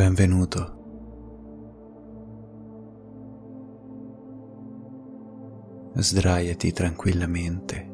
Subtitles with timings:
[0.00, 0.78] Benvenuto.
[5.92, 7.90] Sdraiati tranquillamente.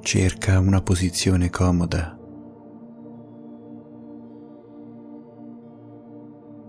[0.00, 2.18] Cerca una posizione comoda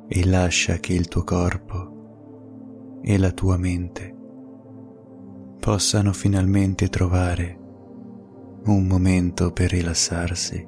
[0.07, 4.15] e lascia che il tuo corpo e la tua mente
[5.59, 7.59] possano finalmente trovare
[8.66, 10.68] un momento per rilassarsi.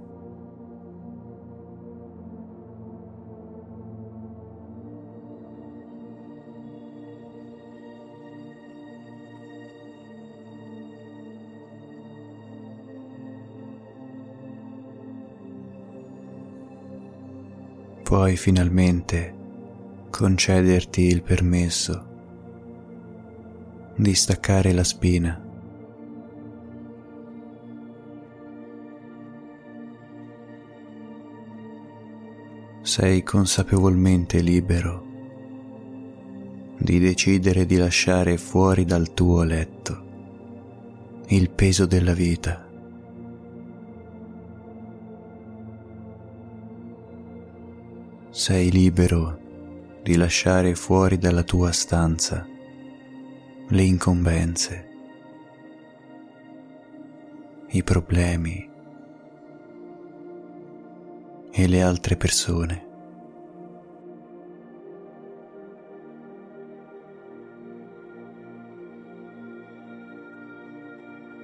[18.03, 19.33] Puoi finalmente
[20.09, 22.07] concederti il permesso
[23.95, 25.50] di staccare la spina
[32.91, 35.05] sei consapevolmente libero
[36.77, 42.67] di decidere di lasciare fuori dal tuo letto il peso della vita.
[48.29, 49.39] Sei libero
[50.03, 52.45] di lasciare fuori dalla tua stanza
[53.69, 54.89] le incombenze,
[57.69, 58.70] i problemi,
[61.51, 62.89] e le altre persone.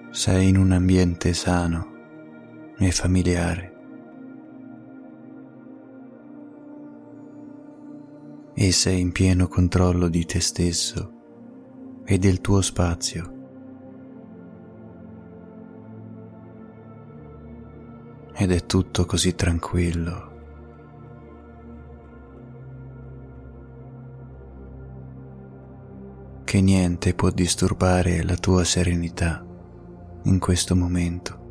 [0.09, 1.95] Sei in un ambiente sano
[2.77, 3.75] e familiare
[8.59, 11.11] e sei in pieno controllo di te stesso
[12.03, 13.36] e del tuo spazio.
[18.37, 20.35] Ed è tutto così tranquillo.
[26.47, 29.45] che niente può disturbare la tua serenità
[30.23, 31.45] in questo momento.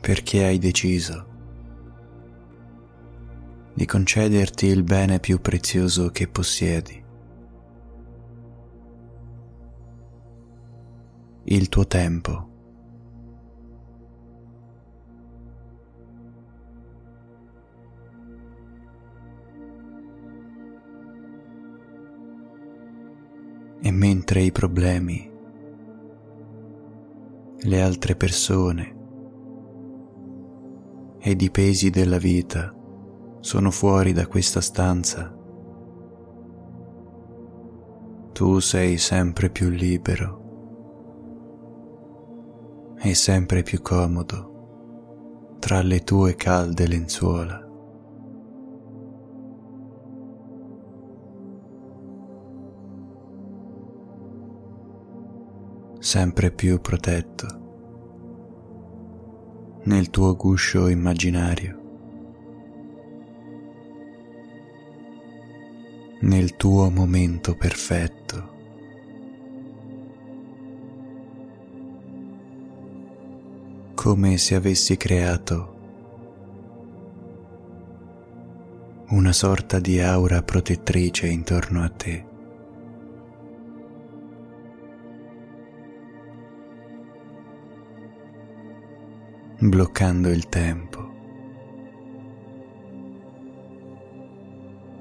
[0.00, 1.26] Perché hai deciso
[3.72, 7.07] di concederti il bene più prezioso che possiedi.
[11.50, 12.46] Il tuo tempo.
[23.80, 25.30] E mentre i problemi,
[27.60, 28.96] le altre persone
[31.20, 32.74] ed i pesi della vita
[33.40, 35.34] sono fuori da questa stanza,
[38.32, 40.47] tu sei sempre più libero
[43.00, 47.66] e sempre più comodo tra le tue calde lenzuola.
[55.98, 57.66] Sempre più protetto
[59.84, 61.80] nel tuo guscio immaginario,
[66.20, 68.57] nel tuo momento perfetto.
[74.08, 75.76] Come se avessi creato
[79.10, 82.26] una sorta di aura protettrice intorno a te.
[89.58, 91.12] bloccando il tempo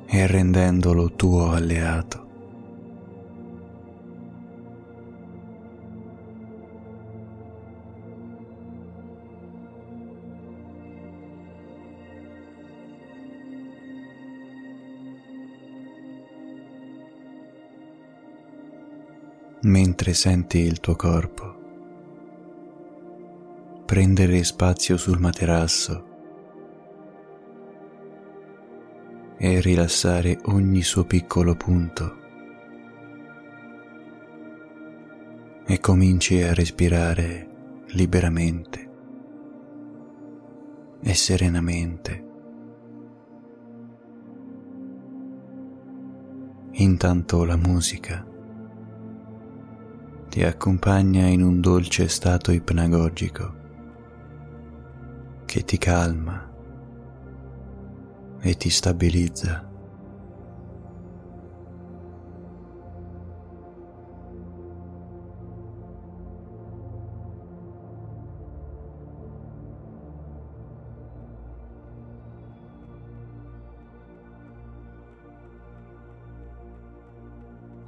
[0.07, 2.26] e rendendolo tuo alleato.
[19.67, 21.55] Mentre senti il tuo corpo.
[23.85, 26.05] Prendere spazio sul materasso
[29.37, 32.25] e rilassare ogni suo piccolo punto.
[35.65, 37.47] E cominci a respirare
[37.87, 38.89] liberamente
[41.01, 42.25] e serenamente.
[46.71, 48.35] Intanto la musica
[50.29, 53.55] ti accompagna in un dolce stato ipnagogico
[55.45, 56.47] che ti calma
[58.39, 59.65] e ti stabilizza.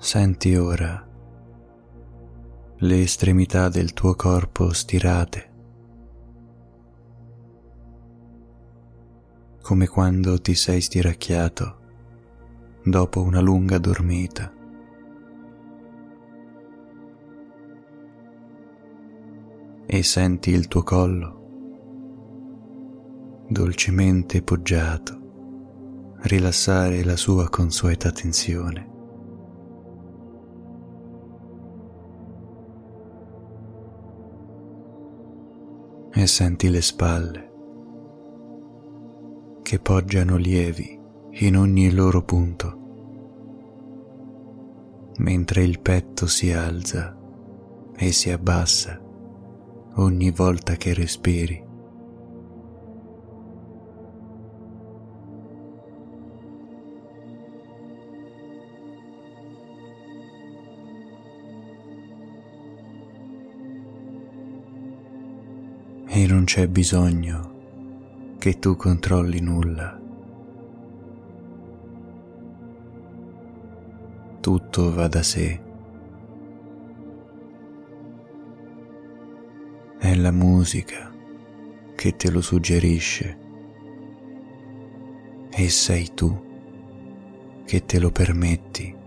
[0.01, 1.08] Senti ora
[2.81, 5.51] le estremità del tuo corpo stirate,
[9.61, 11.79] come quando ti sei stiracchiato
[12.85, 14.53] dopo una lunga dormita.
[19.85, 21.37] E senti il tuo collo
[23.49, 28.98] dolcemente poggiato rilassare la sua consueta tensione.
[36.19, 37.49] E senti le spalle
[39.61, 40.99] che poggiano lievi
[41.45, 42.77] in ogni loro punto,
[45.19, 47.17] mentre il petto si alza
[47.95, 49.01] e si abbassa
[49.95, 51.68] ogni volta che respiri.
[66.51, 70.01] C'è bisogno che tu controlli nulla.
[74.39, 75.59] Tutto va da sé.
[79.99, 81.13] È la musica
[81.93, 83.37] che te lo suggerisce
[85.51, 86.35] e sei tu
[87.63, 88.98] che te lo permetti.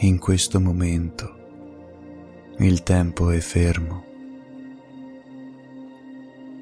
[0.00, 1.34] In questo momento
[2.58, 4.04] il tempo è fermo,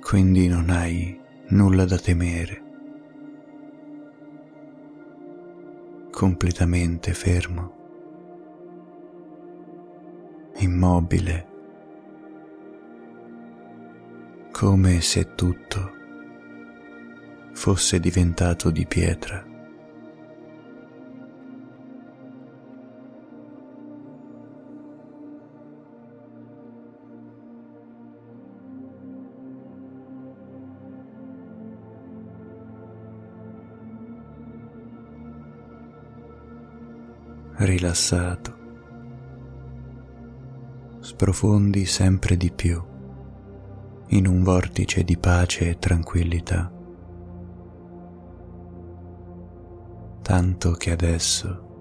[0.00, 2.62] quindi non hai nulla da temere.
[6.12, 7.74] Completamente fermo,
[10.58, 11.48] immobile,
[14.52, 15.92] come se tutto
[17.52, 19.53] fosse diventato di pietra.
[37.84, 38.56] Rilassato,
[41.00, 42.82] sprofondi sempre di più
[44.08, 46.72] in un vortice di pace e tranquillità,
[50.22, 51.72] tanto che adesso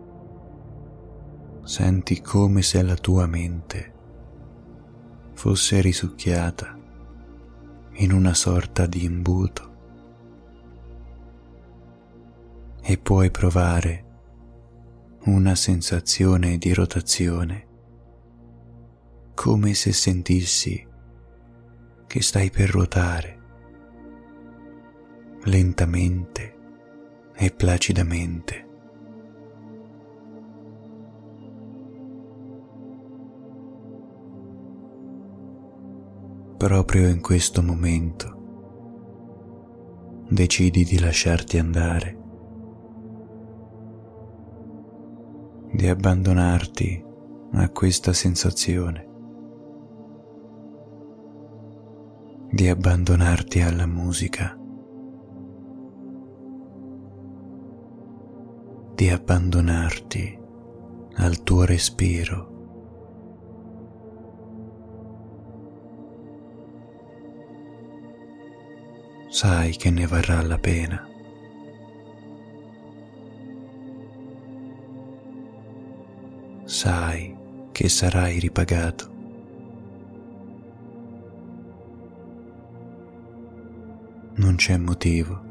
[1.63, 3.93] senti come se la tua mente
[5.33, 6.77] fosse risucchiata
[7.93, 9.71] in una sorta di imbuto.
[12.85, 14.02] E puoi provare
[15.25, 17.67] una sensazione di rotazione,
[19.33, 20.85] come se sentissi
[22.07, 23.39] che stai per ruotare.
[25.43, 26.57] Lentamente
[27.35, 28.67] e placidamente.
[36.57, 38.41] Proprio in questo momento
[40.29, 42.22] decidi di lasciarti andare
[45.73, 47.03] di abbandonarti
[47.53, 49.09] a questa sensazione,
[52.51, 54.55] di abbandonarti alla musica,
[58.93, 60.39] di abbandonarti
[61.15, 62.51] al tuo respiro.
[69.29, 71.12] Sai che ne varrà la pena.
[76.65, 77.35] Sai
[77.71, 79.11] che sarai ripagato.
[84.35, 85.41] Non c'è motivo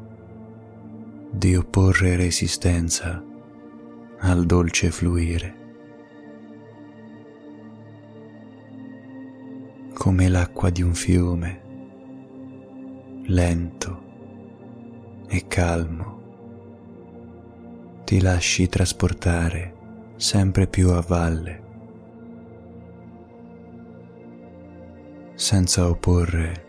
[1.31, 3.23] di opporre resistenza
[4.19, 5.61] al dolce fluire.
[9.93, 11.61] Come l'acqua di un fiume,
[13.25, 14.01] lento
[15.27, 16.21] e calmo,
[18.03, 19.72] ti lasci trasportare
[20.23, 21.61] sempre più a valle,
[25.35, 26.65] senza opporre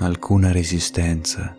[0.00, 1.56] alcuna resistenza,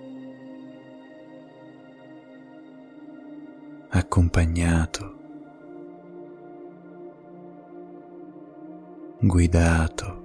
[3.90, 5.18] accompagnato,
[9.20, 10.24] guidato,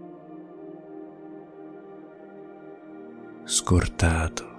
[3.44, 4.53] scortato.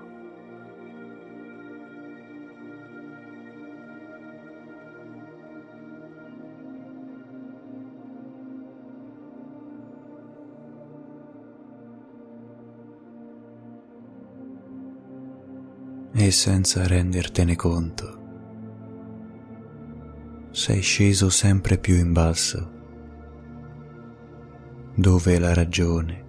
[16.26, 18.24] E senza rendertene conto.
[20.50, 22.72] Sei sceso sempre più in basso,
[24.96, 26.24] dove la ragione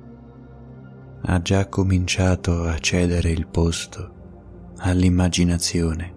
[1.23, 4.15] ha già cominciato a cedere il posto
[4.79, 6.15] all'immaginazione.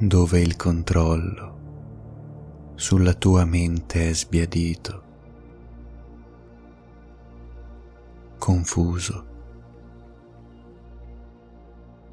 [0.00, 1.56] dove il controllo
[2.76, 5.07] sulla tua mente è sbiadito,
[8.48, 9.26] confuso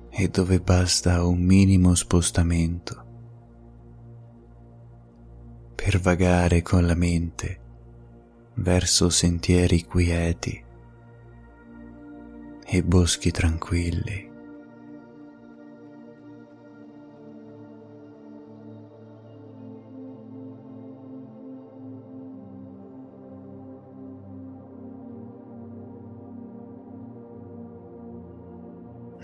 [0.10, 3.06] e dove basta un minimo spostamento
[5.76, 7.62] per vagare con la mente
[8.56, 10.62] verso sentieri quieti
[12.66, 14.35] e boschi tranquilli.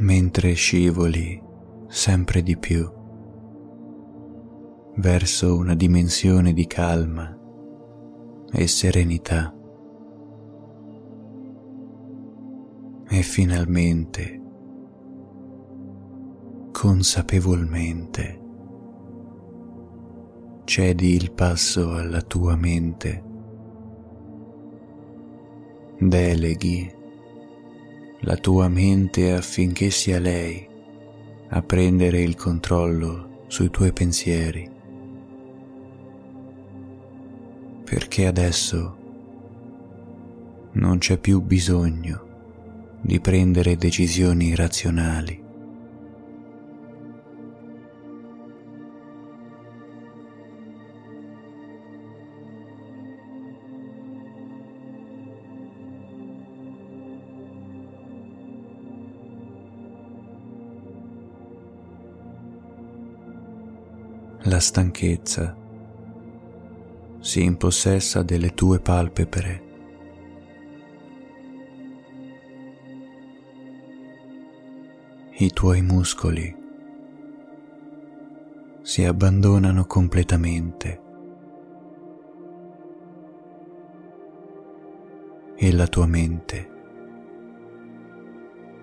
[0.01, 1.39] Mentre scivoli
[1.88, 2.91] sempre di più
[4.96, 7.38] verso una dimensione di calma
[8.51, 9.55] e serenità.
[13.10, 14.41] E finalmente,
[16.72, 18.41] consapevolmente,
[20.63, 23.24] cedi il passo alla tua mente,
[26.00, 27.00] deleghi
[28.22, 30.68] la tua mente affinché sia lei
[31.50, 34.70] a prendere il controllo sui tuoi pensieri.
[37.84, 38.98] Perché adesso
[40.74, 42.30] non c'è più bisogno
[43.01, 45.50] di prendere decisioni razionali.
[64.51, 65.55] La stanchezza
[67.22, 69.63] si impossessa delle tue palpebre.
[75.38, 76.53] I tuoi muscoli
[78.81, 81.01] si abbandonano completamente
[85.55, 86.70] e la tua mente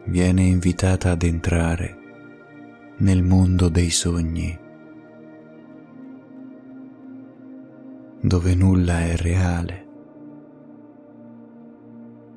[0.05, 1.97] viene invitata ad entrare
[3.01, 4.67] nel mondo dei sogni.
[8.21, 9.87] Dove nulla è reale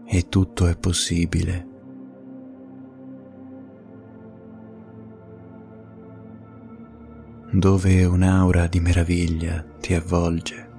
[0.05, 1.69] e tutto è possibile.
[7.53, 10.71] dove un'aura di meraviglia ti avvolge.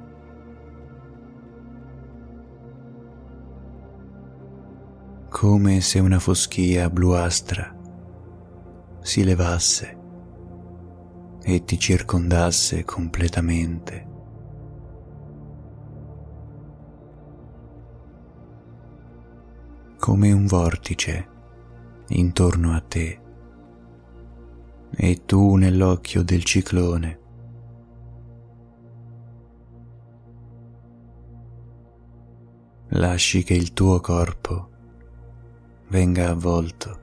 [5.43, 7.75] come se una foschia bluastra
[9.01, 9.99] si levasse
[11.43, 14.12] e ti circondasse completamente.
[20.03, 21.29] Come un vortice
[22.09, 23.21] intorno a te.
[24.91, 27.21] E tu nell'occhio del ciclone.
[32.89, 34.71] Lasci che il tuo corpo
[35.91, 37.01] venga avvolto.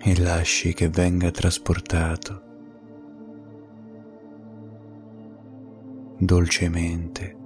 [0.00, 2.42] E lasci che venga trasportato.
[6.18, 7.39] Dolcemente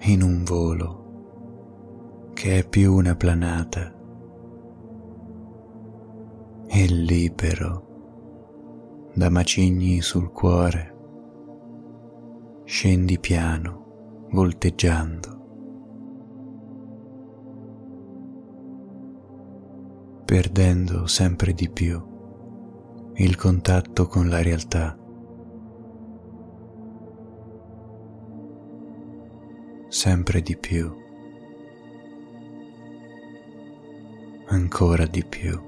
[0.00, 3.92] in un volo che è più una planata.
[6.70, 7.86] E libero
[9.14, 10.94] da macigni sul cuore.
[12.64, 15.36] Scendi piano volteggiando.
[20.24, 22.00] Perdendo sempre di più
[23.14, 24.96] il contatto con la realtà
[29.88, 30.94] sempre di più,
[34.48, 35.58] ancora di più,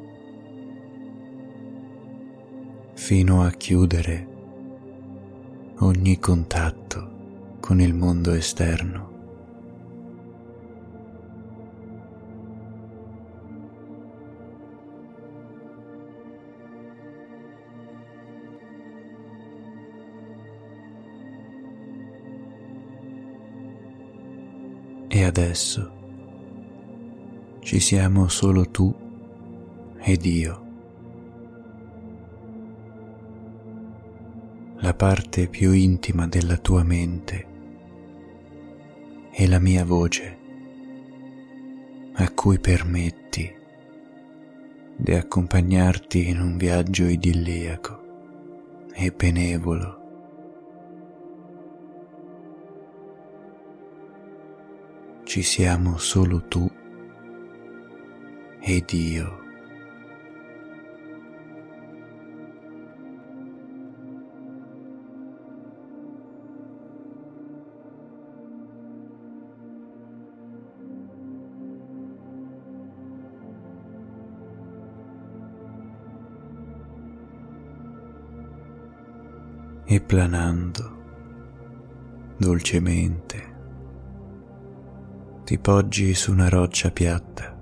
[2.94, 4.28] fino a chiudere
[5.78, 9.19] ogni contatto con il mondo esterno.
[25.30, 25.98] Adesso
[27.60, 28.92] ci siamo solo tu
[30.00, 30.66] ed io.
[34.78, 37.46] La parte più intima della tua mente
[39.30, 40.38] e la mia voce
[42.14, 43.54] a cui permetti
[44.96, 49.99] di accompagnarti in un viaggio idilliaco e benevolo.
[55.30, 56.68] Ci siamo solo tu
[58.58, 59.38] ed io.
[79.84, 80.98] e planando
[82.36, 83.49] dolcemente
[85.50, 87.58] ti poggi su una roccia piatta.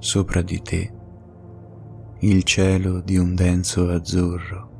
[0.00, 0.92] Sopra di te
[2.18, 4.70] il cielo di un denso azzurro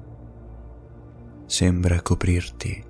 [1.46, 2.84] sembra coprirti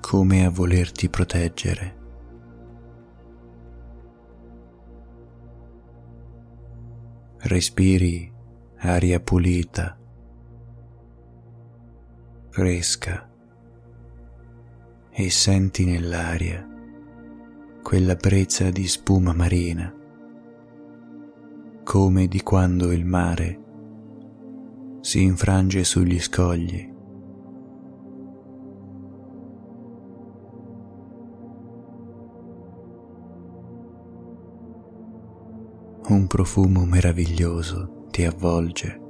[0.00, 1.96] come a volerti proteggere.
[7.38, 8.30] Respiri
[8.80, 9.98] aria pulita,
[12.50, 13.29] fresca
[15.20, 16.66] e senti nell'aria
[17.82, 19.94] quella brezza di spuma marina,
[21.84, 23.60] come di quando il mare
[25.02, 26.88] si infrange sugli scogli.
[36.08, 39.00] Un profumo meraviglioso ti avvolge,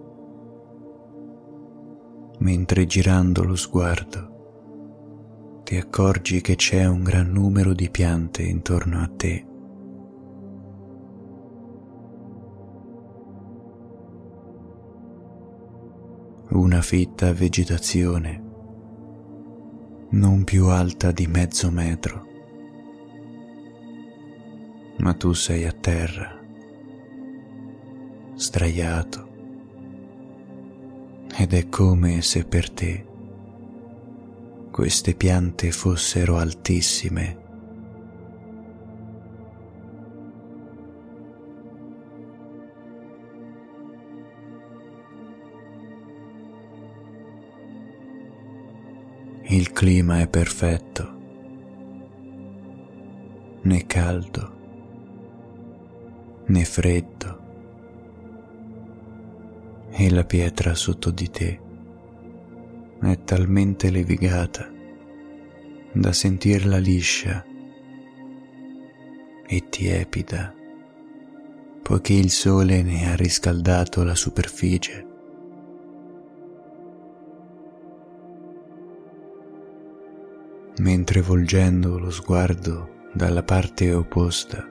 [2.38, 4.29] mentre girando lo sguardo
[5.70, 9.46] ti accorgi che c'è un gran numero di piante intorno a te.
[16.48, 18.42] Una fitta vegetazione
[20.08, 22.26] non più alta di mezzo metro,
[24.96, 26.36] ma tu sei a terra
[28.34, 29.28] sdraiato
[31.38, 33.09] ed è come se per te
[34.70, 37.38] queste piante fossero altissime.
[49.44, 51.18] Il clima è perfetto,
[53.62, 54.58] né caldo
[56.50, 57.38] né freddo.
[59.92, 61.69] E la pietra sotto di te
[63.08, 64.70] è talmente levigata
[65.92, 67.44] da sentirla liscia
[69.46, 70.54] e tiepida,
[71.82, 75.06] poiché il sole ne ha riscaldato la superficie.
[80.78, 84.64] Mentre volgendo lo sguardo dalla parte opposta,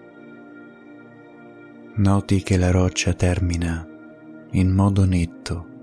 [1.95, 3.85] noti che la roccia termina
[4.51, 5.78] in modo netto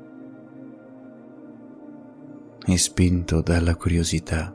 [2.68, 4.52] e spinto dalla curiosità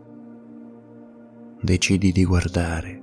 [1.62, 3.00] decidi di guardare.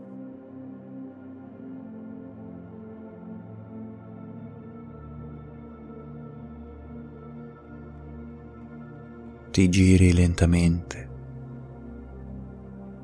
[9.51, 11.09] Ti giri lentamente,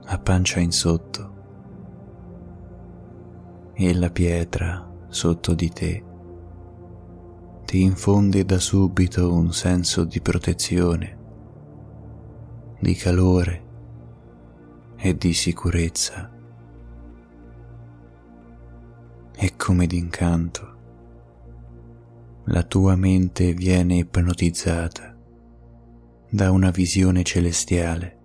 [0.05, 1.33] a pancia in sotto,
[3.73, 6.05] e la pietra sotto di te
[7.64, 11.24] ti infonde da subito un senso di protezione,
[12.85, 13.62] di calore
[14.97, 16.31] e di sicurezza.
[19.33, 20.73] E come d'incanto
[22.44, 25.16] la tua mente viene ipnotizzata
[26.29, 28.18] da una visione celestiale.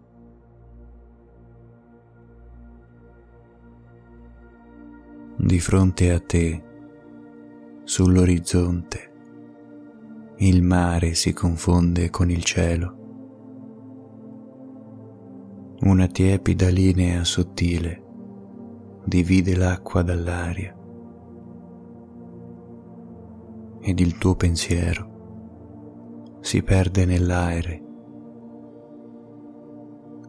[5.38, 6.64] Di fronte a te,
[7.86, 9.12] sull'orizzonte,
[10.40, 12.99] il mare si confonde con il cielo.
[15.82, 18.04] Una tiepida linea sottile
[19.06, 20.78] divide l'acqua dall'aria.
[23.80, 27.84] Ed il tuo pensiero si perde nell'aere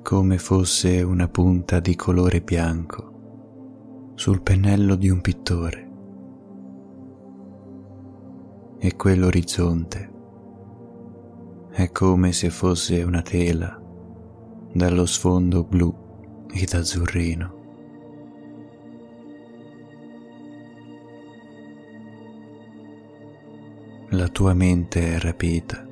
[0.02, 5.90] come fosse una punta di colore bianco sul pennello di un pittore.
[8.78, 10.12] E quell'orizzonte
[11.70, 13.79] è come se fosse una tela
[14.72, 15.94] dallo sfondo blu
[16.52, 17.58] ed azzurrino.
[24.10, 25.86] La tua mente è rapita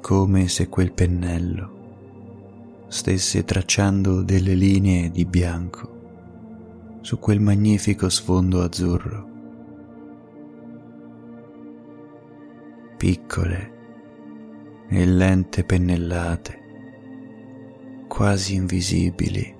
[0.00, 1.80] come se quel pennello
[2.88, 9.30] stesse tracciando delle linee di bianco su quel magnifico sfondo azzurro.
[12.96, 13.71] Piccole
[14.94, 16.60] e lente pennellate,
[18.08, 19.56] quasi invisibili,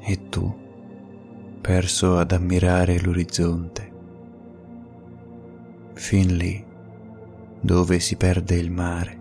[0.00, 0.58] e tu
[1.60, 3.92] perso ad ammirare l'orizzonte,
[5.92, 6.64] fin lì
[7.60, 9.20] dove si perde il mare,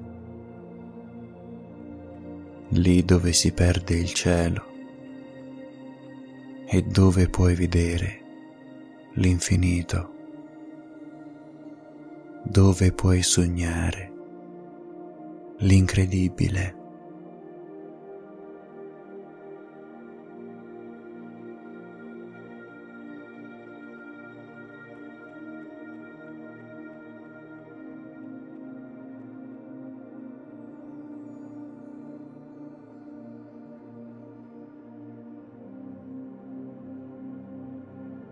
[2.69, 4.67] lì dove si perde il cielo.
[6.71, 8.21] E dove puoi vedere
[9.13, 10.13] l'infinito,
[12.43, 14.08] dove puoi sognare
[15.59, 16.77] l'incredibile.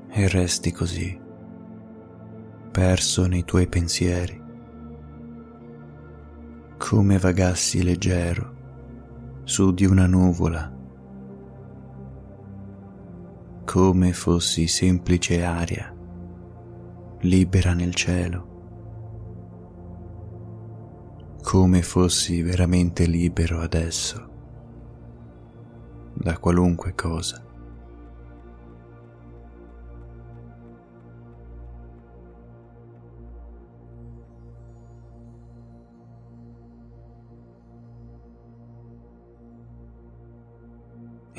[0.09, 1.15] e resti così,
[2.71, 4.46] perso nei tuoi pensieri,
[6.77, 8.55] come vagassi leggero
[9.43, 10.71] su di una nuvola,
[13.65, 15.93] come fossi semplice aria
[17.21, 18.55] libera nel cielo,
[21.41, 24.29] come fossi veramente libero adesso
[26.13, 27.46] da qualunque cosa.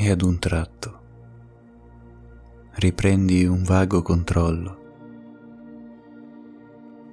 [0.08, 1.00] E ad un tratto
[2.76, 4.76] riprendi un vago controllo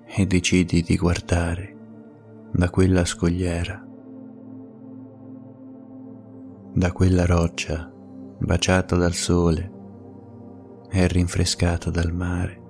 [0.06, 1.76] e decidi di guardare
[2.54, 3.86] da quella scogliera,
[6.74, 7.92] da quella roccia
[8.40, 9.72] baciata dal sole
[10.90, 12.62] e rinfrescata dal mare.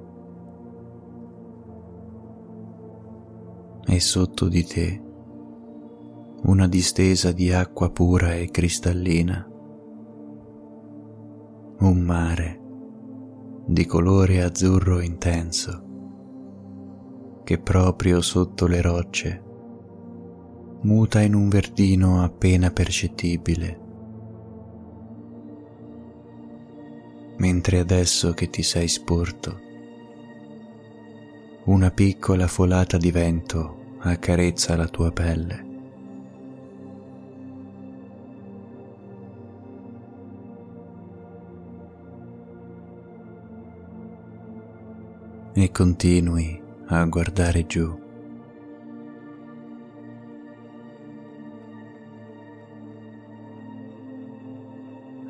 [3.85, 5.03] E sotto di te
[6.45, 9.49] una distesa di acqua pura e cristallina
[11.79, 12.61] un mare
[13.65, 15.83] di colore azzurro intenso
[17.43, 19.43] che proprio sotto le rocce
[20.81, 23.79] muta in un verdino appena percettibile.
[27.37, 29.59] Mentre adesso che ti sei sporto,
[31.65, 35.64] una piccola folata di vento accarezza la tua pelle.
[45.65, 48.03] E continui a guardare giù.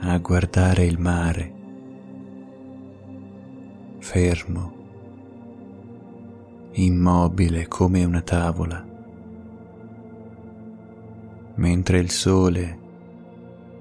[0.07, 1.53] a guardare il mare,
[3.97, 4.73] fermo,
[6.73, 8.85] immobile come una tavola,
[11.55, 12.79] mentre il sole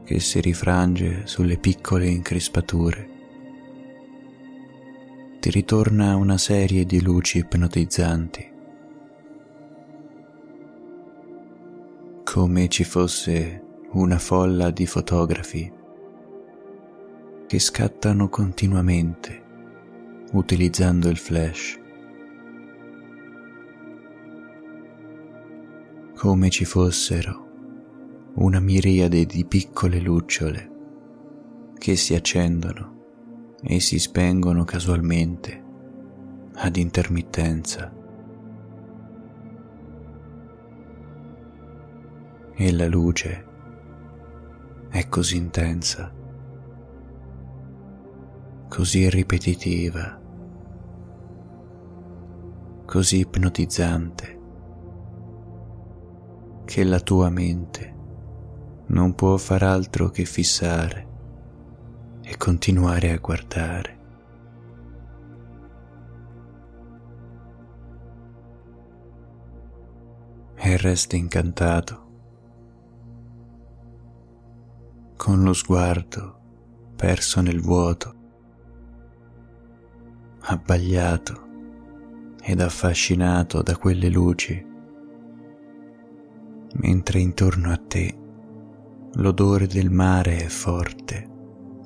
[0.04, 3.13] che si rifrange sulle piccole increspature
[5.44, 8.50] ti ritorna una serie di luci ipnotizzanti,
[12.24, 15.70] come ci fosse una folla di fotografi
[17.46, 19.42] che scattano continuamente
[20.32, 21.78] utilizzando il flash,
[26.16, 30.70] come ci fossero una miriade di piccole lucciole
[31.76, 32.93] che si accendono
[33.62, 35.62] e si spengono casualmente
[36.54, 37.92] ad intermittenza.
[42.56, 43.46] E la luce
[44.88, 46.12] è così intensa,
[48.68, 50.20] così ripetitiva,
[52.84, 54.40] così ipnotizzante,
[56.64, 57.92] che la tua mente
[58.86, 61.12] non può far altro che fissare
[62.34, 63.98] e continuare a guardare.
[70.56, 72.02] E resti incantato
[75.16, 76.40] con lo sguardo
[76.96, 78.14] perso nel vuoto,
[80.40, 81.42] abbagliato
[82.42, 84.66] ed affascinato da quelle luci,
[86.72, 88.18] mentre intorno a te
[89.12, 91.32] l'odore del mare è forte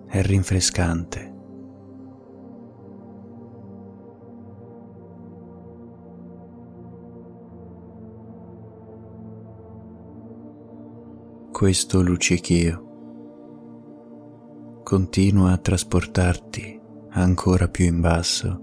[0.08, 1.36] è rinfrescante.
[11.52, 12.86] Questo luccichio
[14.82, 18.62] continua a trasportarti ancora più in basso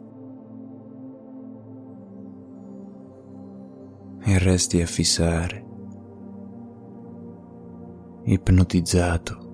[4.23, 5.65] e resti a fissare,
[8.23, 9.44] ipnotizzato.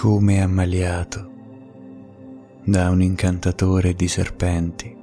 [0.00, 1.30] Come ammaliato
[2.64, 4.96] da un incantatore di serpenti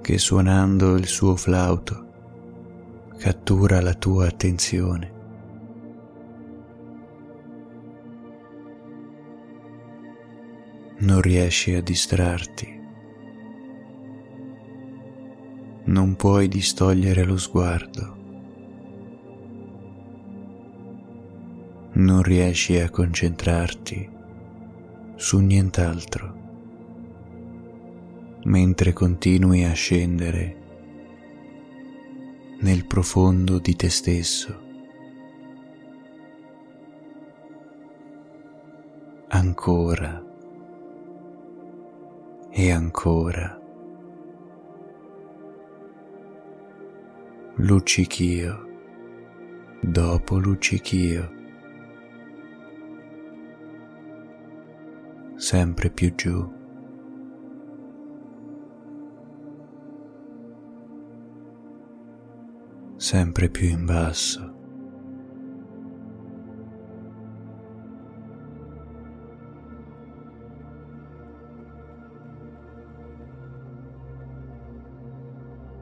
[0.00, 5.12] che suonando il suo flauto cattura la tua attenzione.
[10.98, 12.80] Non riesci a distrarti,
[15.86, 18.23] non puoi distogliere lo sguardo,
[21.94, 24.10] non riesci a concentrarti
[25.14, 26.42] su nient'altro
[28.44, 30.62] mentre continui a scendere
[32.60, 34.62] nel profondo di te stesso.
[39.28, 40.22] Ancora
[42.50, 43.60] e ancora.
[47.56, 48.72] Luccichio
[49.80, 51.33] dopo luccichio.
[55.36, 56.62] Sempre più giù.
[63.04, 64.52] sempre più in basso.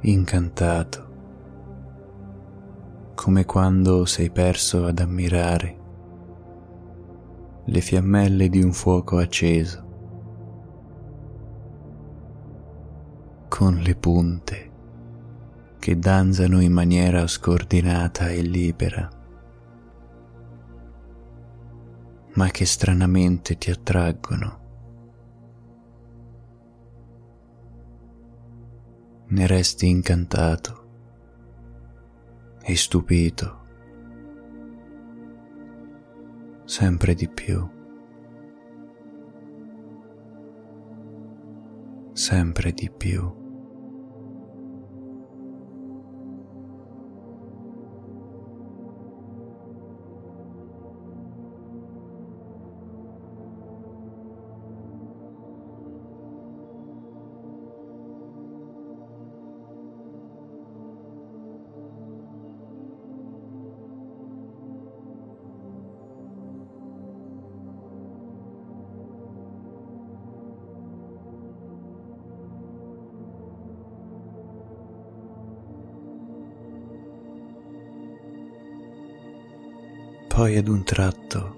[0.00, 1.10] Incantato,
[3.14, 5.81] come quando sei perso ad ammirare
[7.64, 9.90] le fiammelle di un fuoco acceso,
[13.48, 14.70] con le punte
[15.78, 19.08] che danzano in maniera scordinata e libera,
[22.34, 24.60] ma che stranamente ti attraggono.
[29.28, 30.80] Ne resti incantato
[32.62, 33.61] e stupito
[36.72, 37.68] sempre di più,
[42.14, 43.41] sempre di più.
[80.52, 81.56] Poi ad un tratto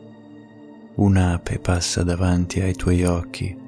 [0.94, 3.58] un'ape passa davanti ai tuoi occhi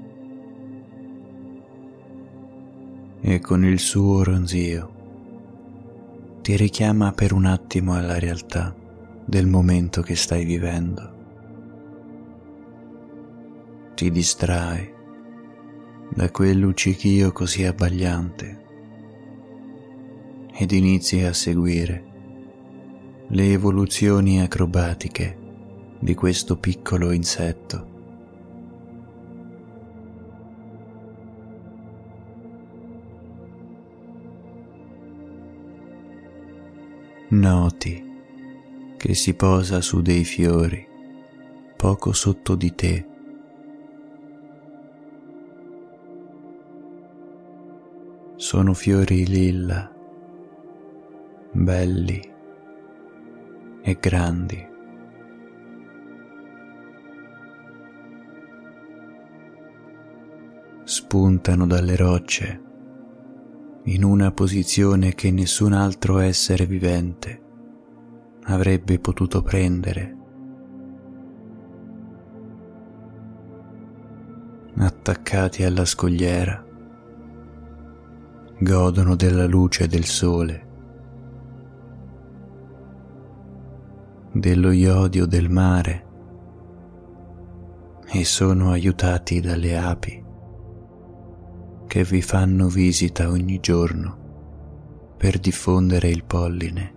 [3.22, 4.92] e con il suo ronzio
[6.42, 8.72] ti richiama per un attimo alla realtà
[9.24, 11.14] del momento che stai vivendo.
[13.96, 14.94] Ti distrae
[16.14, 18.64] da quel luccichio così abbagliante
[20.52, 22.14] ed inizi a seguire
[23.28, 25.36] le evoluzioni acrobatiche
[25.98, 27.94] di questo piccolo insetto.
[37.28, 38.04] Noti
[38.96, 40.86] che si posa su dei fiori
[41.76, 43.06] poco sotto di te.
[48.36, 49.92] Sono fiori lilla,
[51.50, 52.34] belli
[53.86, 54.68] e grandi.
[60.82, 62.62] Spuntano dalle rocce
[63.84, 67.40] in una posizione che nessun altro essere vivente
[68.46, 70.16] avrebbe potuto prendere.
[74.78, 76.64] Attaccati alla scogliera,
[78.58, 80.65] godono della luce del sole
[84.40, 86.04] dello iodio del mare
[88.08, 90.24] e sono aiutati dalle api
[91.86, 96.94] che vi fanno visita ogni giorno per diffondere il polline.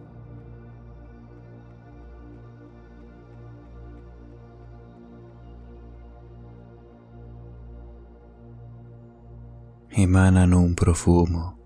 [9.88, 11.58] Emanano un profumo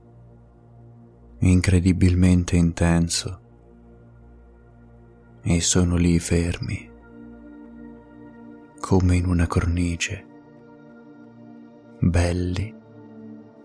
[1.39, 3.42] incredibilmente intenso
[5.45, 6.89] e sono lì fermi,
[8.79, 10.25] come in una cornice,
[11.99, 12.73] belli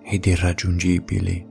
[0.02, 1.46] ed irraggiungibili.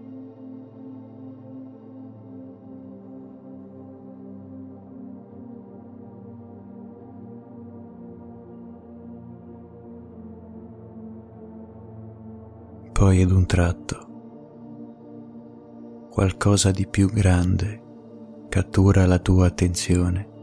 [12.92, 14.06] Poi ad un tratto
[16.10, 17.87] qualcosa di più grande
[18.50, 20.36] cattura la tua attenzione.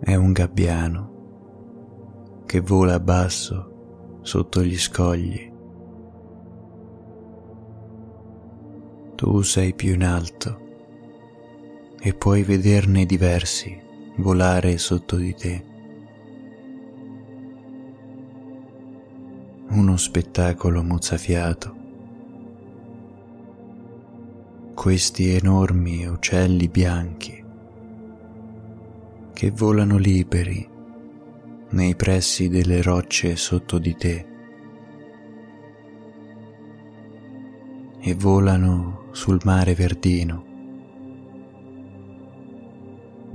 [0.00, 1.12] È un gabbiano
[2.46, 5.52] che vola basso sotto gli scogli.
[9.16, 10.60] Tu sei più in alto
[12.00, 13.80] e puoi vederne diversi
[14.16, 15.64] volare sotto di te.
[19.70, 21.82] Uno spettacolo mozzafiato
[24.74, 27.42] questi enormi uccelli bianchi
[29.32, 30.68] che volano liberi
[31.70, 34.26] nei pressi delle rocce sotto di te
[38.00, 40.44] e volano sul mare verdino,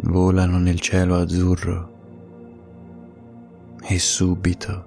[0.02, 1.97] volano nel cielo azzurro
[3.82, 4.86] e subito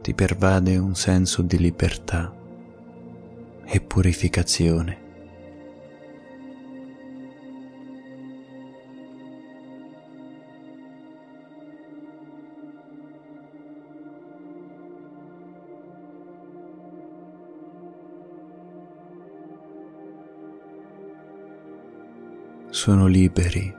[0.00, 2.34] ti pervade un senso di libertà
[3.64, 5.01] e purificazione.
[22.82, 23.72] Sono liberi.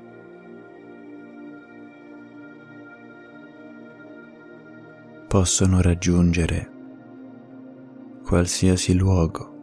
[5.28, 6.72] Possono raggiungere
[8.26, 9.56] qualsiasi luogo,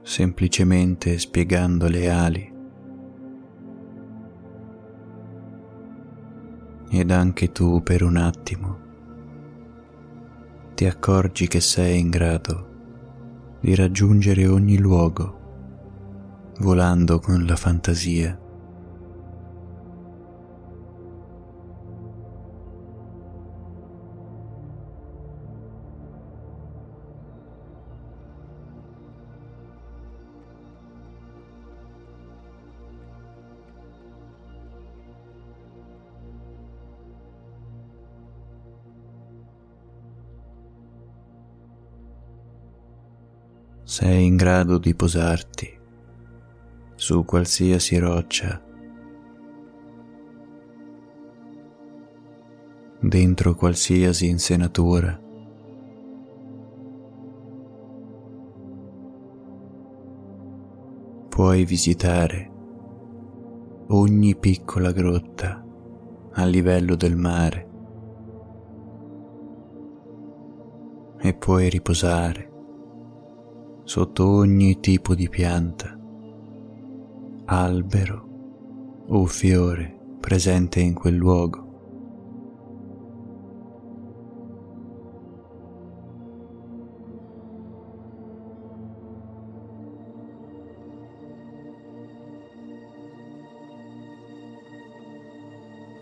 [0.00, 2.52] semplicemente spiegando le ali.
[6.88, 8.78] Ed anche tu per un attimo
[10.72, 15.37] ti accorgi che sei in grado di raggiungere ogni luogo
[16.58, 18.38] volando con la fantasia.
[43.88, 45.77] sei in grado di posarti
[47.00, 48.60] su qualsiasi roccia,
[52.98, 55.16] dentro qualsiasi insenatura.
[61.28, 62.50] Puoi visitare
[63.90, 65.64] ogni piccola grotta
[66.32, 67.68] a livello del mare
[71.20, 72.50] e puoi riposare
[73.84, 75.97] sotto ogni tipo di pianta
[77.50, 78.26] albero
[79.08, 81.66] o fiore presente in quel luogo.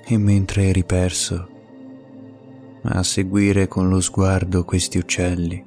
[0.09, 1.49] E mentre eri perso
[2.82, 5.64] a seguire con lo sguardo questi uccelli,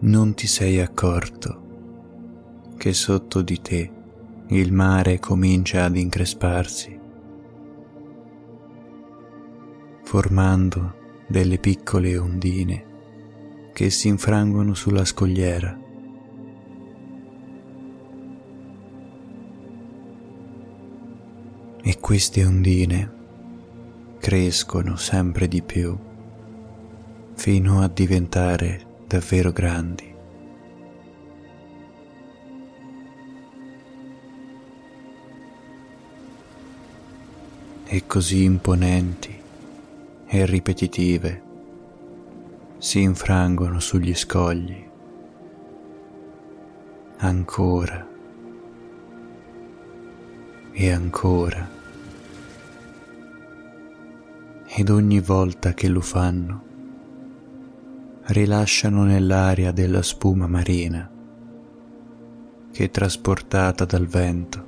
[0.00, 1.59] non ti sei accorto
[2.80, 3.90] che sotto di te
[4.46, 6.98] il mare comincia ad incresparsi,
[10.02, 10.94] formando
[11.28, 12.84] delle piccole ondine
[13.74, 15.78] che si infrangono sulla scogliera.
[21.82, 23.12] E queste ondine
[24.20, 25.94] crescono sempre di più
[27.34, 30.09] fino a diventare davvero grandi.
[37.92, 39.36] E così imponenti
[40.24, 41.42] e ripetitive
[42.78, 44.86] si infrangono sugli scogli.
[47.16, 48.06] Ancora
[50.70, 51.68] e ancora.
[54.66, 56.62] Ed ogni volta che lo fanno
[58.26, 61.10] rilasciano nell'aria della spuma marina
[62.70, 64.64] che trasportata dal vento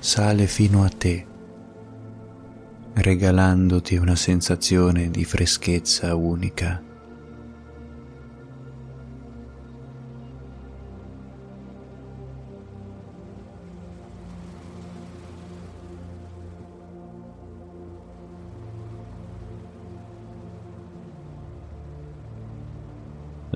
[0.00, 1.26] sale fino a te
[2.94, 6.80] regalandoti una sensazione di freschezza unica.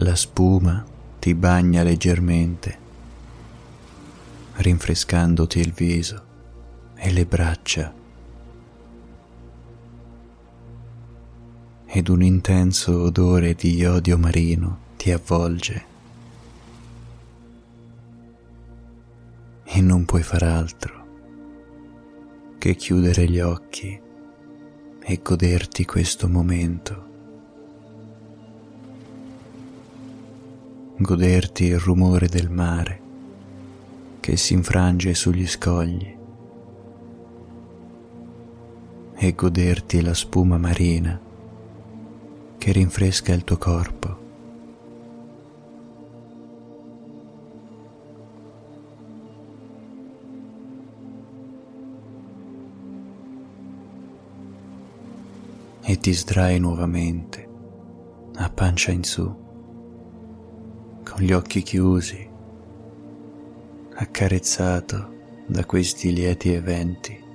[0.00, 0.84] La spuma
[1.18, 2.78] ti bagna leggermente,
[4.56, 6.22] rinfrescandoti il viso
[6.96, 7.97] e le braccia.
[11.90, 15.84] Ed un intenso odore di iodio marino ti avvolge.
[19.64, 21.06] E non puoi far altro
[22.58, 24.00] che chiudere gli occhi
[25.00, 27.08] e goderti questo momento.
[31.00, 33.00] goderti il rumore del mare
[34.18, 36.16] che si infrange sugli scogli
[39.14, 41.27] e goderti la spuma marina
[42.58, 44.26] che rinfresca il tuo corpo.
[55.80, 57.48] E ti sdrai nuovamente
[58.34, 59.46] a pancia in su
[61.18, 62.28] con gli occhi chiusi,
[63.94, 67.27] accarezzato da questi lieti eventi.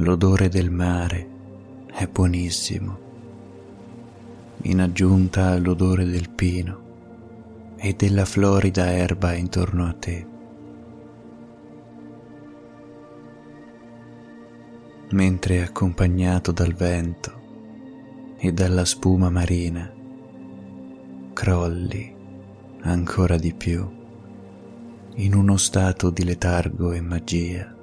[0.00, 1.28] L'odore del mare
[1.92, 2.98] è buonissimo,
[4.62, 10.26] in aggiunta all'odore del pino e della florida erba intorno a te.
[15.10, 19.90] mentre accompagnato dal vento e dalla spuma marina
[21.32, 22.14] crolli
[22.82, 23.88] ancora di più
[25.14, 27.77] in uno stato di letargo e magia.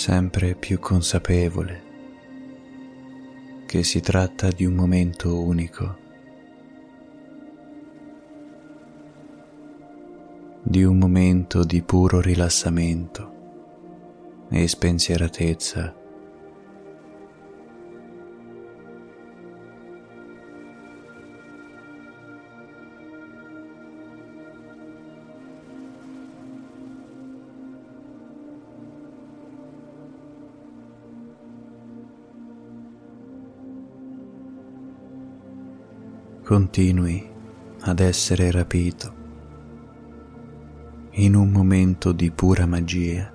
[0.00, 1.82] Sempre più consapevole
[3.66, 5.98] che si tratta di un momento unico
[10.62, 13.32] di un momento di puro rilassamento
[14.48, 15.99] e spensieratezza.
[36.50, 37.30] Continui
[37.82, 39.14] ad essere rapito
[41.12, 43.32] in un momento di pura magia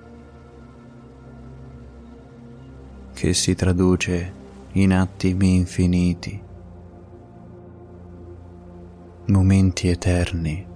[3.14, 4.32] che si traduce
[4.72, 6.42] in attimi infiniti,
[9.28, 10.66] momenti eterni,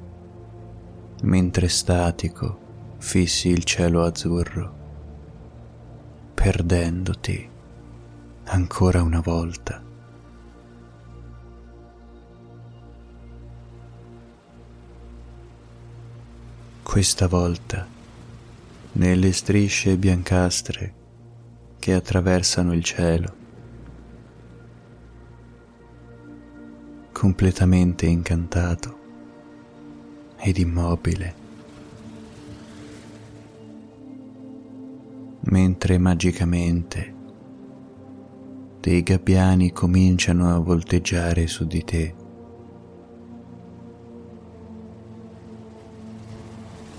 [1.24, 4.74] mentre statico fissi il cielo azzurro,
[6.32, 7.51] perdendoti
[8.45, 9.88] ancora una volta.
[16.91, 17.86] Questa volta
[18.95, 20.93] nelle strisce biancastre
[21.78, 23.34] che attraversano il cielo,
[27.12, 28.99] completamente incantato
[30.36, 31.34] ed immobile,
[35.43, 37.14] mentre magicamente
[38.80, 42.20] dei gabbiani cominciano a volteggiare su di te.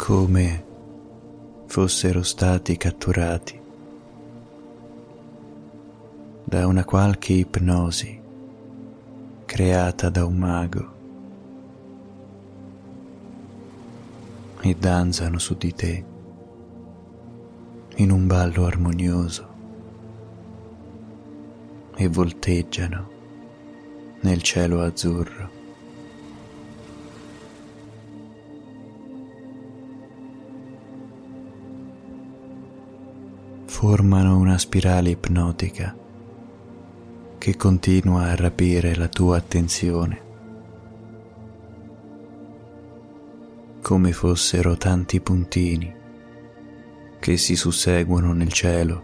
[0.03, 0.65] Come
[1.67, 3.61] fossero stati catturati
[6.43, 8.19] da una qualche ipnosi
[9.45, 10.93] creata da un mago
[14.61, 16.05] e danzano su di te
[17.97, 19.47] in un ballo armonioso
[21.95, 23.09] e volteggiano
[24.21, 25.60] nel cielo azzurro.
[33.81, 35.97] Formano una spirale ipnotica
[37.39, 40.21] che continua a rapire la tua attenzione,
[43.81, 45.91] come fossero tanti puntini
[47.19, 49.03] che si susseguono nel cielo.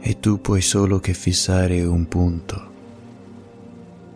[0.00, 2.72] E tu puoi solo che fissare un punto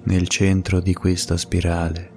[0.03, 2.16] nel centro di questa spirale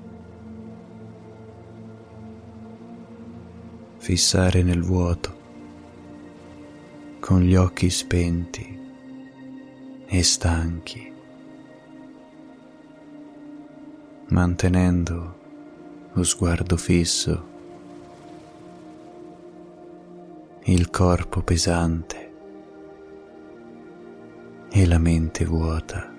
[4.09, 5.37] fissare nel vuoto,
[7.19, 8.79] con gli occhi spenti
[10.07, 11.13] e stanchi,
[14.29, 15.37] mantenendo
[16.13, 17.47] lo sguardo fisso,
[20.63, 22.33] il corpo pesante
[24.71, 26.18] e la mente vuota.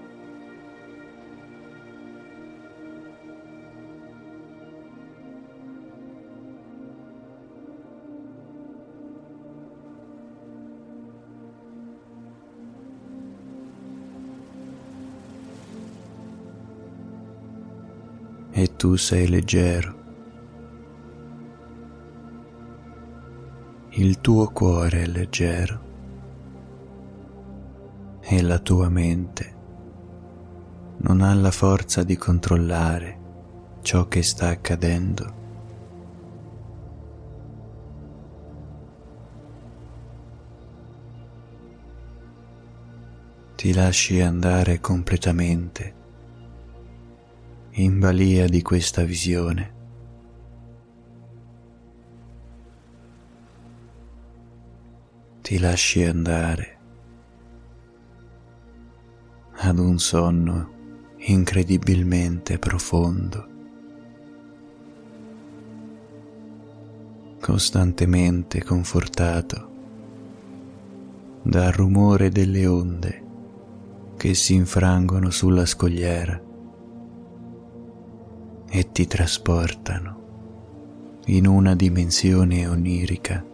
[18.80, 19.94] Tu sei leggero.
[23.90, 25.80] Il tuo cuore è leggero
[28.22, 29.54] e la tua mente
[30.96, 33.18] non ha la forza di controllare
[33.82, 35.34] ciò che sta accadendo.
[43.56, 45.99] Ti lasci andare completamente
[47.82, 49.78] in balia di questa visione.
[55.40, 56.78] Ti lasci andare
[59.62, 63.48] ad un sonno incredibilmente profondo,
[67.40, 69.68] costantemente confortato
[71.42, 73.24] dal rumore delle onde
[74.18, 76.48] che si infrangono sulla scogliera
[78.72, 80.18] e ti trasportano
[81.26, 83.44] in una dimensione onirica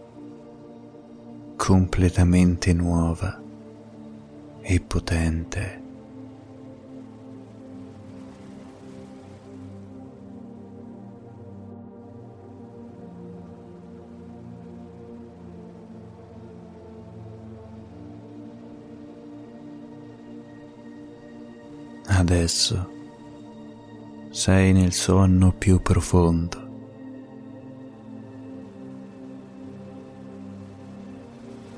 [1.55, 3.41] completamente nuova
[4.61, 5.81] e potente.
[22.05, 22.96] Adesso
[24.37, 26.67] sei nel sonno più profondo.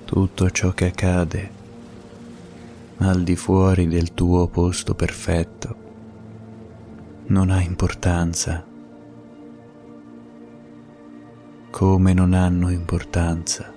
[0.03, 1.51] Tutto ciò che accade
[2.97, 5.76] al di fuori del tuo posto perfetto
[7.28, 8.66] non ha importanza,
[11.70, 13.72] come non hanno importanza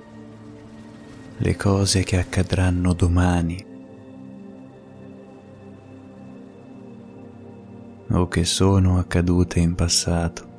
[1.37, 3.72] le cose che accadranno domani
[8.13, 10.51] o che sono accadute in passato.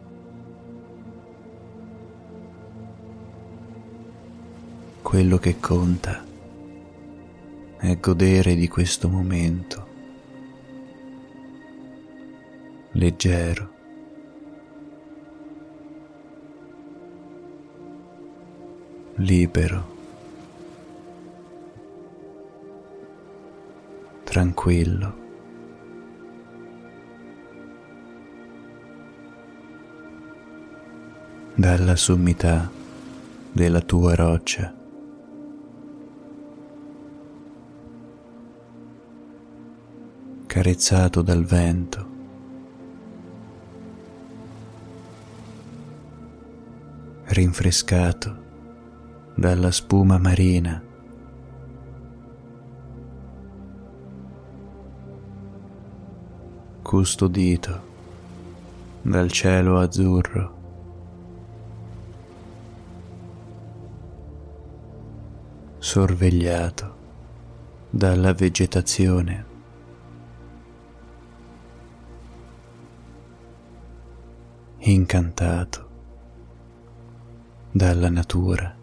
[5.01, 6.24] Quello che conta
[7.78, 9.88] è godere di questo momento,
[12.91, 13.74] leggero.
[19.16, 19.86] libero,
[24.24, 25.22] tranquillo.
[31.56, 32.70] Dalla sommità
[33.51, 34.74] della tua roccia.
[40.47, 42.12] carezzato dal vento.
[47.26, 48.38] rinfrescato
[49.36, 50.82] dalla spuma marina.
[56.82, 57.82] custodito
[59.01, 60.62] dal cielo azzurro.
[65.84, 66.95] Sorvegliato
[67.89, 69.45] dalla vegetazione.
[74.77, 75.89] Incantato
[77.69, 78.82] dalla natura.